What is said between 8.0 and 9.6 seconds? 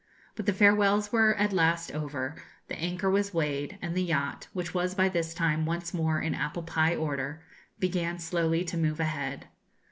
slowly to move ahead.